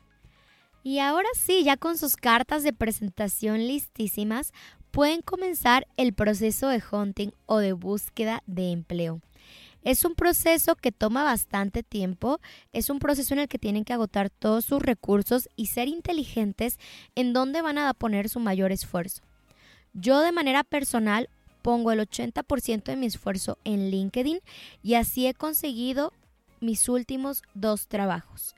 Y 0.83 0.97
ahora 0.99 1.29
sí, 1.35 1.63
ya 1.63 1.77
con 1.77 1.97
sus 1.97 2.15
cartas 2.15 2.63
de 2.63 2.73
presentación 2.73 3.67
listísimas, 3.67 4.51
pueden 4.89 5.21
comenzar 5.21 5.87
el 5.95 6.13
proceso 6.13 6.67
de 6.69 6.81
hunting 6.91 7.29
o 7.45 7.59
de 7.59 7.73
búsqueda 7.73 8.41
de 8.47 8.71
empleo. 8.71 9.21
Es 9.83 10.05
un 10.05 10.15
proceso 10.15 10.75
que 10.75 10.91
toma 10.91 11.23
bastante 11.23 11.81
tiempo, 11.81 12.39
es 12.71 12.89
un 12.89 12.99
proceso 12.99 13.33
en 13.33 13.39
el 13.39 13.47
que 13.47 13.57
tienen 13.57 13.83
que 13.83 13.93
agotar 13.93 14.29
todos 14.29 14.65
sus 14.65 14.81
recursos 14.81 15.49
y 15.55 15.67
ser 15.67 15.87
inteligentes 15.87 16.79
en 17.15 17.33
dónde 17.33 17.61
van 17.61 17.77
a 17.77 17.93
poner 17.93 18.29
su 18.29 18.39
mayor 18.39 18.71
esfuerzo. 18.71 19.23
Yo 19.93 20.21
de 20.21 20.31
manera 20.31 20.63
personal 20.63 21.29
pongo 21.61 21.91
el 21.91 21.99
80% 21.99 22.83
de 22.83 22.95
mi 22.95 23.07
esfuerzo 23.07 23.57
en 23.63 23.89
LinkedIn 23.89 24.39
y 24.83 24.93
así 24.95 25.27
he 25.27 25.33
conseguido 25.33 26.13
mis 26.59 26.87
últimos 26.87 27.43
dos 27.53 27.87
trabajos. 27.87 28.55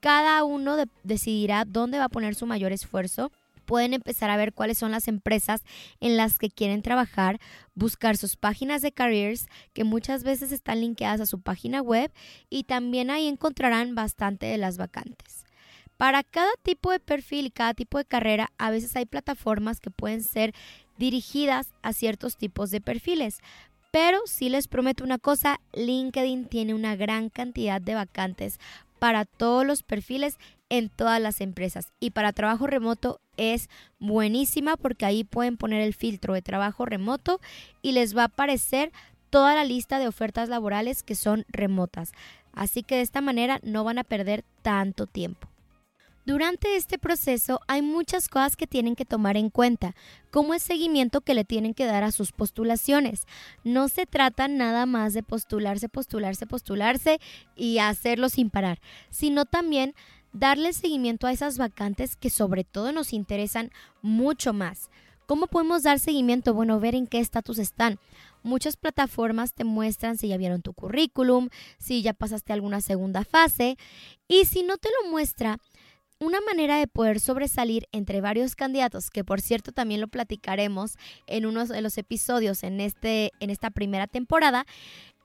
Cada 0.00 0.44
uno 0.44 0.76
decidirá 1.04 1.64
dónde 1.64 1.98
va 1.98 2.04
a 2.04 2.10
poner 2.10 2.34
su 2.34 2.46
mayor 2.46 2.72
esfuerzo 2.72 3.30
pueden 3.66 3.92
empezar 3.92 4.30
a 4.30 4.36
ver 4.36 4.54
cuáles 4.54 4.78
son 4.78 4.92
las 4.92 5.08
empresas 5.08 5.62
en 6.00 6.16
las 6.16 6.38
que 6.38 6.48
quieren 6.48 6.82
trabajar, 6.82 7.38
buscar 7.74 8.16
sus 8.16 8.36
páginas 8.36 8.80
de 8.80 8.92
careers 8.92 9.46
que 9.74 9.84
muchas 9.84 10.22
veces 10.24 10.52
están 10.52 10.80
linkeadas 10.80 11.20
a 11.20 11.26
su 11.26 11.40
página 11.40 11.82
web 11.82 12.10
y 12.48 12.64
también 12.64 13.10
ahí 13.10 13.26
encontrarán 13.26 13.94
bastante 13.94 14.46
de 14.46 14.56
las 14.56 14.78
vacantes. 14.78 15.44
Para 15.96 16.22
cada 16.22 16.52
tipo 16.62 16.90
de 16.90 17.00
perfil 17.00 17.46
y 17.46 17.50
cada 17.50 17.74
tipo 17.74 17.98
de 17.98 18.04
carrera, 18.04 18.50
a 18.58 18.70
veces 18.70 18.94
hay 18.96 19.06
plataformas 19.06 19.80
que 19.80 19.90
pueden 19.90 20.22
ser 20.22 20.54
dirigidas 20.98 21.68
a 21.82 21.92
ciertos 21.92 22.36
tipos 22.36 22.70
de 22.70 22.80
perfiles. 22.80 23.38
Pero 23.90 24.20
si 24.26 24.50
les 24.50 24.68
prometo 24.68 25.04
una 25.04 25.18
cosa, 25.18 25.58
LinkedIn 25.72 26.46
tiene 26.46 26.74
una 26.74 26.96
gran 26.96 27.30
cantidad 27.30 27.80
de 27.80 27.94
vacantes 27.94 28.58
para 28.98 29.24
todos 29.24 29.64
los 29.64 29.82
perfiles 29.82 30.36
en 30.68 30.88
todas 30.88 31.20
las 31.20 31.40
empresas. 31.40 31.92
Y 32.00 32.10
para 32.10 32.32
trabajo 32.32 32.66
remoto 32.66 33.20
es 33.36 33.68
buenísima 33.98 34.76
porque 34.76 35.06
ahí 35.06 35.24
pueden 35.24 35.56
poner 35.56 35.82
el 35.82 35.94
filtro 35.94 36.34
de 36.34 36.42
trabajo 36.42 36.86
remoto 36.86 37.40
y 37.82 37.92
les 37.92 38.16
va 38.16 38.22
a 38.22 38.26
aparecer 38.26 38.92
toda 39.30 39.54
la 39.54 39.64
lista 39.64 39.98
de 39.98 40.08
ofertas 40.08 40.48
laborales 40.48 41.02
que 41.02 41.14
son 41.14 41.44
remotas. 41.48 42.12
Así 42.52 42.82
que 42.82 42.96
de 42.96 43.02
esta 43.02 43.20
manera 43.20 43.60
no 43.62 43.84
van 43.84 43.98
a 43.98 44.04
perder 44.04 44.44
tanto 44.62 45.06
tiempo. 45.06 45.48
Durante 46.26 46.74
este 46.74 46.98
proceso 46.98 47.60
hay 47.68 47.82
muchas 47.82 48.28
cosas 48.28 48.56
que 48.56 48.66
tienen 48.66 48.96
que 48.96 49.04
tomar 49.04 49.36
en 49.36 49.48
cuenta, 49.48 49.94
como 50.32 50.54
el 50.54 50.60
seguimiento 50.60 51.20
que 51.20 51.34
le 51.34 51.44
tienen 51.44 51.72
que 51.72 51.86
dar 51.86 52.02
a 52.02 52.10
sus 52.10 52.32
postulaciones. 52.32 53.26
No 53.62 53.86
se 53.86 54.06
trata 54.06 54.48
nada 54.48 54.86
más 54.86 55.14
de 55.14 55.22
postularse, 55.22 55.88
postularse, 55.88 56.44
postularse 56.44 57.20
y 57.54 57.78
hacerlo 57.78 58.28
sin 58.28 58.50
parar, 58.50 58.80
sino 59.08 59.44
también 59.44 59.94
darle 60.38 60.72
seguimiento 60.72 61.26
a 61.26 61.32
esas 61.32 61.56
vacantes 61.56 62.14
que 62.16 62.30
sobre 62.30 62.64
todo 62.64 62.92
nos 62.92 63.12
interesan 63.12 63.70
mucho 64.02 64.52
más. 64.52 64.90
¿Cómo 65.26 65.46
podemos 65.46 65.82
dar 65.82 65.98
seguimiento? 65.98 66.54
Bueno, 66.54 66.78
ver 66.78 66.94
en 66.94 67.06
qué 67.06 67.18
estatus 67.18 67.58
están. 67.58 67.98
Muchas 68.42 68.76
plataformas 68.76 69.54
te 69.54 69.64
muestran 69.64 70.18
si 70.18 70.28
ya 70.28 70.36
vieron 70.36 70.62
tu 70.62 70.72
currículum, 70.72 71.48
si 71.78 72.02
ya 72.02 72.12
pasaste 72.12 72.52
alguna 72.52 72.80
segunda 72.80 73.24
fase 73.24 73.76
y 74.28 74.44
si 74.44 74.62
no 74.62 74.76
te 74.76 74.88
lo 75.02 75.10
muestra, 75.10 75.58
una 76.18 76.40
manera 76.40 76.78
de 76.78 76.86
poder 76.86 77.18
sobresalir 77.18 77.88
entre 77.92 78.20
varios 78.20 78.54
candidatos, 78.54 79.10
que 79.10 79.24
por 79.24 79.40
cierto 79.40 79.72
también 79.72 80.00
lo 80.00 80.08
platicaremos 80.08 80.96
en 81.26 81.46
uno 81.46 81.66
de 81.66 81.82
los 81.82 81.98
episodios 81.98 82.62
en, 82.62 82.80
este, 82.80 83.32
en 83.40 83.50
esta 83.50 83.70
primera 83.70 84.06
temporada, 84.06 84.64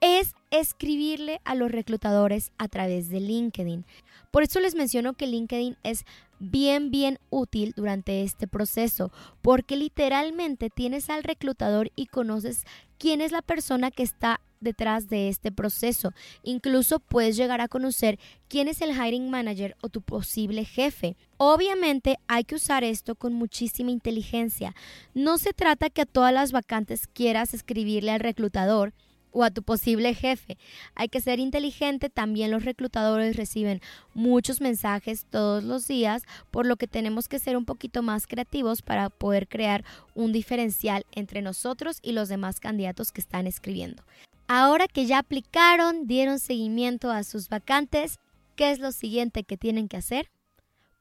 es 0.02 0.34
escribirle 0.50 1.40
a 1.46 1.56
los 1.56 1.72
reclutadores 1.72 2.52
a 2.58 2.68
través 2.68 3.10
de 3.10 3.22
LinkedIn. 3.22 3.86
Por 4.32 4.44
eso 4.44 4.60
les 4.60 4.76
menciono 4.76 5.14
que 5.14 5.28
LinkedIn 5.28 5.78
es 5.84 6.06
bien, 6.40 6.90
bien 6.90 7.20
útil 7.30 7.74
durante 7.76 8.24
este 8.24 8.48
proceso, 8.48 9.12
porque 9.42 9.78
literalmente 9.78 10.70
tienes 10.70 11.10
al 11.10 11.24
reclutador 11.24 11.92
y 11.96 12.08
conoces 12.08 12.66
quién 12.98 13.22
es 13.22 13.32
la 13.32 13.42
persona 13.42 13.92
que 13.92 14.04
está 14.04 14.42
detrás 14.60 15.08
de 15.10 15.28
este 15.30 15.52
proceso. 15.52 16.14
Incluso 16.44 17.00
puedes 17.00 17.36
llegar 17.36 17.62
a 17.62 17.68
conocer 17.68 18.20
quién 18.48 18.68
es 18.68 18.82
el 18.82 18.92
hiring 18.92 19.30
manager 19.30 19.76
o 19.82 19.90
tu 19.90 20.02
posible 20.02 20.66
jefe. 20.66 21.16
Obviamente 21.38 22.18
hay 22.28 22.44
que 22.44 22.56
usar 22.56 22.84
esto 22.84 23.16
con 23.16 23.34
muchísima 23.34 23.92
inteligencia. 23.92 24.76
No 25.14 25.38
se 25.38 25.54
trata 25.54 25.90
que 25.90 26.02
a 26.02 26.06
todas 26.06 26.34
las 26.34 26.52
vacantes 26.52 27.08
quieras 27.08 27.54
escribirle 27.54 28.12
al 28.12 28.20
reclutador 28.20 28.94
o 29.32 29.44
a 29.44 29.52
tu 29.52 29.64
posible 29.64 30.14
jefe. 30.14 30.58
Hay 30.96 31.10
que 31.10 31.22
ser 31.22 31.40
inteligente, 31.40 32.10
también 32.10 32.52
los 32.52 32.66
reclutadores 32.66 33.36
reciben 33.36 33.82
muchos 34.14 34.62
mensajes 34.62 35.26
todos 35.30 35.64
los 35.64 35.88
días, 35.88 36.24
por 36.52 36.66
lo 36.66 36.76
que 36.78 36.88
tenemos 36.88 37.28
que 37.28 37.40
ser 37.40 37.58
un 37.58 37.66
poquito 37.66 38.02
más 38.02 38.28
creativos 38.28 38.82
para 38.82 39.10
poder 39.10 39.48
crear 39.48 39.84
un 40.14 40.32
diferencial 40.32 41.06
entre 41.12 41.42
nosotros 41.42 42.00
y 42.02 42.12
los 42.12 42.30
demás 42.30 42.60
candidatos 42.60 43.12
que 43.12 43.22
están 43.22 43.48
escribiendo. 43.48 44.04
Ahora 44.48 44.88
que 44.88 45.06
ya 45.06 45.20
aplicaron, 45.20 46.08
dieron 46.08 46.40
seguimiento 46.40 47.10
a 47.10 47.24
sus 47.24 47.48
vacantes, 47.48 48.20
¿qué 48.56 48.72
es 48.72 48.80
lo 48.80 48.92
siguiente 48.92 49.44
que 49.44 49.58
tienen 49.58 49.88
que 49.88 49.98
hacer? 49.98 50.30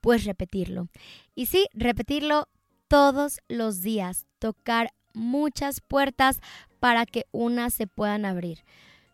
Pues 0.01 0.25
repetirlo. 0.25 0.89
Y 1.35 1.47
sí, 1.47 1.67
repetirlo 1.75 2.49
todos 2.87 3.41
los 3.49 3.83
días, 3.83 4.27
tocar 4.39 4.93
muchas 5.15 5.81
puertas 5.81 6.41
para 6.81 7.07
que 7.07 7.27
unas 7.31 7.73
se 7.75 7.87
puedan 7.87 8.25
abrir. 8.25 8.65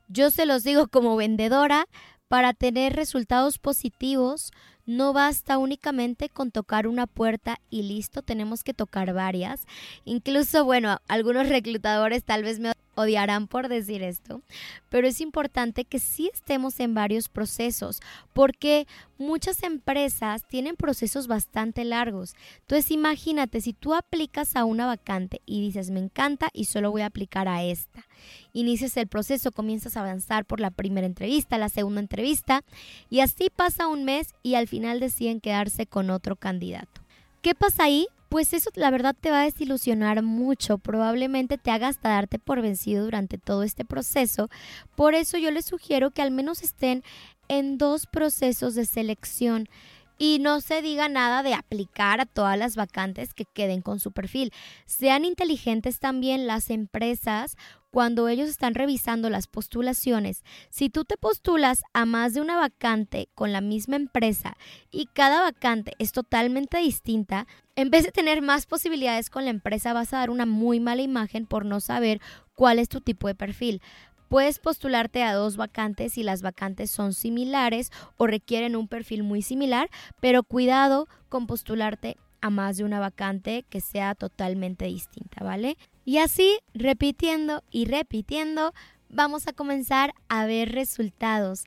Yo 0.08 0.30
se 0.30 0.46
los 0.46 0.62
digo 0.64 0.88
como 0.88 1.16
vendedora, 1.16 1.86
para 2.28 2.54
tener 2.54 2.94
resultados 2.94 3.58
positivos 3.58 4.52
no 4.86 5.12
basta 5.12 5.58
únicamente 5.58 6.28
con 6.28 6.52
tocar 6.52 6.86
una 6.86 7.08
puerta 7.08 7.58
y 7.70 7.82
listo, 7.82 8.22
tenemos 8.22 8.62
que 8.62 8.72
tocar 8.72 9.12
varias. 9.12 9.66
Incluso, 10.04 10.64
bueno, 10.64 10.98
algunos 11.08 11.48
reclutadores 11.48 12.24
tal 12.24 12.44
vez 12.44 12.60
me 12.60 12.72
odiarán 12.96 13.46
por 13.46 13.68
decir 13.68 14.02
esto, 14.02 14.42
pero 14.88 15.06
es 15.06 15.20
importante 15.20 15.84
que 15.84 16.00
sí 16.00 16.28
estemos 16.32 16.80
en 16.80 16.94
varios 16.94 17.28
procesos, 17.28 18.00
porque 18.32 18.88
muchas 19.18 19.62
empresas 19.62 20.42
tienen 20.48 20.74
procesos 20.74 21.28
bastante 21.28 21.84
largos. 21.84 22.34
Entonces 22.60 22.90
imagínate, 22.90 23.60
si 23.60 23.72
tú 23.72 23.94
aplicas 23.94 24.56
a 24.56 24.64
una 24.64 24.86
vacante 24.86 25.40
y 25.46 25.60
dices, 25.60 25.90
me 25.90 26.00
encanta 26.00 26.48
y 26.52 26.64
solo 26.64 26.90
voy 26.90 27.02
a 27.02 27.06
aplicar 27.06 27.46
a 27.48 27.62
esta. 27.62 28.06
Inicias 28.52 28.96
el 28.96 29.06
proceso, 29.06 29.52
comienzas 29.52 29.96
a 29.96 30.00
avanzar 30.00 30.46
por 30.46 30.58
la 30.58 30.70
primera 30.70 31.06
entrevista, 31.06 31.58
la 31.58 31.68
segunda 31.68 32.00
entrevista, 32.00 32.64
y 33.10 33.20
así 33.20 33.50
pasa 33.54 33.86
un 33.86 34.04
mes 34.04 34.34
y 34.42 34.54
al 34.54 34.66
final 34.66 34.98
deciden 34.98 35.40
quedarse 35.40 35.86
con 35.86 36.10
otro 36.10 36.36
candidato. 36.36 37.02
¿Qué 37.42 37.54
pasa 37.54 37.84
ahí? 37.84 38.08
Pues 38.36 38.52
eso 38.52 38.68
la 38.74 38.90
verdad 38.90 39.16
te 39.18 39.30
va 39.30 39.40
a 39.40 39.44
desilusionar 39.44 40.22
mucho, 40.22 40.76
probablemente 40.76 41.56
te 41.56 41.70
haga 41.70 41.88
hasta 41.88 42.10
darte 42.10 42.38
por 42.38 42.60
vencido 42.60 43.06
durante 43.06 43.38
todo 43.38 43.62
este 43.62 43.86
proceso. 43.86 44.50
Por 44.94 45.14
eso 45.14 45.38
yo 45.38 45.50
les 45.50 45.64
sugiero 45.64 46.10
que 46.10 46.20
al 46.20 46.32
menos 46.32 46.62
estén 46.62 47.02
en 47.48 47.78
dos 47.78 48.04
procesos 48.06 48.74
de 48.74 48.84
selección 48.84 49.70
y 50.18 50.38
no 50.38 50.60
se 50.60 50.82
diga 50.82 51.08
nada 51.08 51.42
de 51.42 51.54
aplicar 51.54 52.20
a 52.20 52.26
todas 52.26 52.58
las 52.58 52.76
vacantes 52.76 53.34
que 53.34 53.44
queden 53.44 53.82
con 53.82 54.00
su 54.00 54.12
perfil. 54.12 54.52
Sean 54.86 55.24
inteligentes 55.24 55.98
también 55.98 56.46
las 56.46 56.70
empresas 56.70 57.56
cuando 57.90 58.28
ellos 58.28 58.50
están 58.50 58.74
revisando 58.74 59.30
las 59.30 59.46
postulaciones. 59.46 60.44
Si 60.68 60.90
tú 60.90 61.04
te 61.04 61.16
postulas 61.16 61.82
a 61.94 62.04
más 62.04 62.34
de 62.34 62.42
una 62.42 62.58
vacante 62.58 63.28
con 63.34 63.52
la 63.52 63.62
misma 63.62 63.96
empresa 63.96 64.56
y 64.90 65.06
cada 65.06 65.40
vacante 65.40 65.92
es 65.98 66.12
totalmente 66.12 66.76
distinta, 66.78 67.46
en 67.74 67.90
vez 67.90 68.04
de 68.04 68.12
tener 68.12 68.42
más 68.42 68.66
posibilidades 68.66 69.30
con 69.30 69.44
la 69.44 69.50
empresa 69.50 69.94
vas 69.94 70.12
a 70.12 70.18
dar 70.18 70.30
una 70.30 70.44
muy 70.44 70.78
mala 70.78 71.02
imagen 71.02 71.46
por 71.46 71.64
no 71.64 71.80
saber 71.80 72.20
cuál 72.54 72.78
es 72.78 72.88
tu 72.88 73.00
tipo 73.00 73.28
de 73.28 73.34
perfil. 73.34 73.80
Puedes 74.28 74.58
postularte 74.58 75.22
a 75.22 75.34
dos 75.34 75.56
vacantes 75.56 76.14
si 76.14 76.22
las 76.22 76.42
vacantes 76.42 76.90
son 76.90 77.12
similares 77.12 77.90
o 78.16 78.26
requieren 78.26 78.76
un 78.76 78.88
perfil 78.88 79.22
muy 79.22 79.42
similar, 79.42 79.90
pero 80.20 80.42
cuidado 80.42 81.08
con 81.28 81.46
postularte 81.46 82.16
a 82.40 82.50
más 82.50 82.76
de 82.76 82.84
una 82.84 83.00
vacante 83.00 83.64
que 83.68 83.80
sea 83.80 84.14
totalmente 84.14 84.86
distinta, 84.86 85.44
¿vale? 85.44 85.76
Y 86.04 86.18
así, 86.18 86.58
repitiendo 86.74 87.62
y 87.70 87.86
repitiendo, 87.86 88.72
vamos 89.08 89.46
a 89.48 89.52
comenzar 89.52 90.14
a 90.28 90.46
ver 90.46 90.72
resultados. 90.72 91.64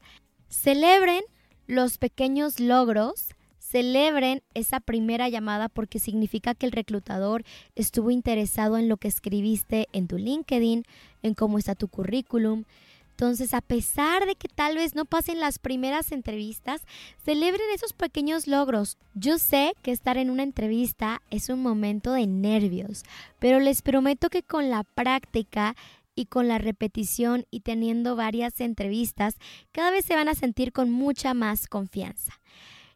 Celebren 0.48 1.24
los 1.68 1.98
pequeños 1.98 2.60
logros 2.60 3.30
Celebren 3.70 4.42
esa 4.56 4.80
primera 4.80 5.30
llamada 5.30 5.70
porque 5.70 6.00
significa 6.00 6.56
que 6.56 6.66
el 6.66 6.72
reclutador 6.72 7.44
estuvo 7.76 8.10
interesado 8.10 8.80
en 8.80 8.90
lo 8.90 8.98
que 8.98 9.08
escribiste 9.08 9.88
en 9.94 10.08
tu 10.08 10.18
LinkedIn, 10.18 10.86
en 11.22 11.34
cómo 11.36 11.60
está 11.60 11.76
tu 11.76 11.88
currículum. 11.88 12.64
Entonces, 13.12 13.54
a 13.54 13.62
pesar 13.62 14.26
de 14.26 14.34
que 14.34 14.48
tal 14.48 14.78
vez 14.78 14.96
no 14.96 15.06
pasen 15.06 15.40
las 15.40 15.60
primeras 15.60 16.12
entrevistas, 16.12 16.82
celebren 17.24 17.68
esos 17.76 17.94
pequeños 17.94 18.48
logros. 18.48 18.98
Yo 19.14 19.38
sé 19.38 19.74
que 19.84 19.92
estar 19.92 20.18
en 20.18 20.32
una 20.32 20.42
entrevista 20.42 21.22
es 21.30 21.50
un 21.50 21.62
momento 21.62 22.14
de 22.14 22.26
nervios, 22.26 23.04
pero 23.38 23.60
les 23.60 23.84
prometo 23.84 24.30
que 24.30 24.42
con 24.42 24.72
la 24.72 24.84
práctica 24.84 25.76
y 26.16 26.26
con 26.26 26.48
la 26.48 26.58
repetición 26.58 27.46
y 27.52 27.60
teniendo 27.60 28.16
varias 28.16 28.62
entrevistas, 28.62 29.36
cada 29.72 29.92
vez 29.92 30.06
se 30.06 30.16
van 30.16 30.28
a 30.28 30.34
sentir 30.34 30.72
con 30.72 30.90
mucha 30.90 31.36
más 31.36 31.68
confianza. 31.68 32.40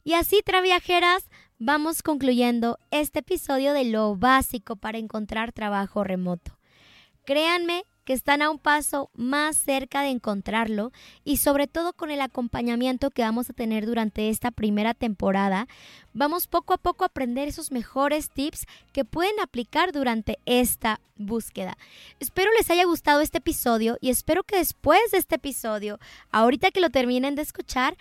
Y 0.06 0.16
así, 0.16 0.42
traviajeras, 0.44 1.30
vamos 1.60 2.04
concluyendo 2.04 2.78
este 2.92 3.20
episodio 3.20 3.72
de 3.72 3.86
lo 3.86 4.18
básico 4.18 4.76
para 4.76 4.98
encontrar 4.98 5.54
trabajo 5.54 6.04
remoto. 6.04 6.58
Créanme 7.24 7.86
que 8.04 8.12
están 8.12 8.42
a 8.42 8.50
un 8.50 8.60
paso 8.60 9.10
más 9.14 9.56
cerca 9.56 10.02
de 10.02 10.10
encontrarlo 10.10 10.92
y 11.24 11.38
sobre 11.38 11.68
todo 11.68 11.94
con 11.94 12.12
el 12.12 12.20
acompañamiento 12.20 13.12
que 13.12 13.22
vamos 13.22 13.50
a 13.50 13.54
tener 13.54 13.86
durante 13.86 14.28
esta 14.28 14.52
primera 14.52 14.94
temporada, 14.94 15.70
vamos 16.14 16.48
poco 16.48 16.74
a 16.74 16.78
poco 16.78 17.06
a 17.06 17.08
aprender 17.08 17.48
esos 17.48 17.72
mejores 17.72 18.30
tips 18.30 18.66
que 18.92 19.06
pueden 19.06 19.40
aplicar 19.40 19.94
durante 19.94 20.38
esta 20.46 21.00
búsqueda. 21.16 21.78
Espero 22.20 22.52
les 22.58 22.70
haya 22.70 22.84
gustado 22.84 23.22
este 23.22 23.38
episodio 23.38 23.98
y 24.02 24.10
espero 24.10 24.44
que 24.44 24.58
después 24.58 25.12
de 25.12 25.20
este 25.20 25.36
episodio, 25.36 25.98
ahorita 26.32 26.72
que 26.72 26.82
lo 26.82 26.90
terminen 26.90 27.36
de 27.36 27.44
escuchar, 27.44 27.96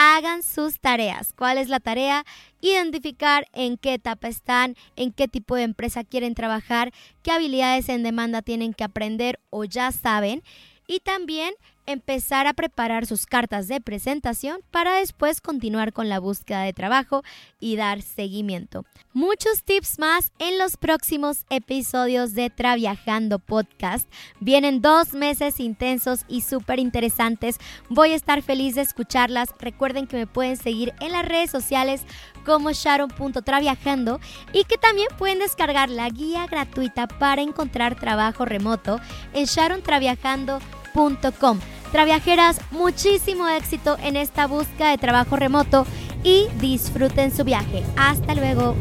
hagan 0.00 0.44
sus 0.44 0.78
tareas. 0.78 1.32
¿Cuál 1.36 1.58
es 1.58 1.68
la 1.68 1.80
tarea? 1.80 2.24
Identificar 2.60 3.48
en 3.52 3.76
qué 3.76 3.94
etapa 3.94 4.28
están, 4.28 4.76
en 4.94 5.12
qué 5.12 5.26
tipo 5.26 5.56
de 5.56 5.64
empresa 5.64 6.04
quieren 6.04 6.36
trabajar, 6.36 6.92
qué 7.24 7.32
habilidades 7.32 7.88
en 7.88 8.04
demanda 8.04 8.40
tienen 8.40 8.74
que 8.74 8.84
aprender 8.84 9.40
o 9.50 9.64
ya 9.64 9.90
saben. 9.90 10.44
Y 10.86 11.00
también 11.00 11.52
empezar 11.88 12.46
a 12.46 12.52
preparar 12.52 13.06
sus 13.06 13.24
cartas 13.24 13.66
de 13.66 13.80
presentación 13.80 14.60
para 14.70 14.96
después 14.96 15.40
continuar 15.40 15.94
con 15.94 16.10
la 16.10 16.20
búsqueda 16.20 16.60
de 16.62 16.74
trabajo 16.74 17.22
y 17.60 17.76
dar 17.76 18.02
seguimiento. 18.02 18.84
Muchos 19.14 19.62
tips 19.64 19.98
más 19.98 20.32
en 20.38 20.58
los 20.58 20.76
próximos 20.76 21.46
episodios 21.48 22.34
de 22.34 22.50
Traviajando 22.50 23.38
Podcast. 23.38 24.06
Vienen 24.38 24.82
dos 24.82 25.14
meses 25.14 25.60
intensos 25.60 26.26
y 26.28 26.42
súper 26.42 26.78
interesantes. 26.78 27.56
Voy 27.88 28.12
a 28.12 28.16
estar 28.16 28.42
feliz 28.42 28.74
de 28.74 28.82
escucharlas. 28.82 29.48
Recuerden 29.58 30.06
que 30.06 30.18
me 30.18 30.26
pueden 30.26 30.58
seguir 30.58 30.92
en 31.00 31.12
las 31.12 31.26
redes 31.26 31.50
sociales 31.50 32.02
como 32.44 32.70
sharon.traviajando 32.70 34.20
y 34.52 34.64
que 34.64 34.76
también 34.76 35.08
pueden 35.16 35.38
descargar 35.38 35.88
la 35.88 36.10
guía 36.10 36.46
gratuita 36.46 37.08
para 37.08 37.40
encontrar 37.40 37.98
trabajo 37.98 38.44
remoto 38.44 39.00
en 39.32 39.46
sharontraviajando.com. 39.46 41.60
Traviajeras, 41.92 42.60
muchísimo 42.70 43.48
éxito 43.48 43.96
en 44.02 44.16
esta 44.16 44.46
búsqueda 44.46 44.90
de 44.90 44.98
trabajo 44.98 45.36
remoto 45.36 45.86
y 46.22 46.46
disfruten 46.60 47.34
su 47.34 47.44
viaje. 47.44 47.82
Hasta 47.96 48.34
luego. 48.34 48.74